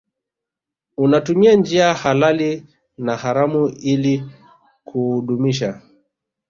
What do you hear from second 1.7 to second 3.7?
halali na haramu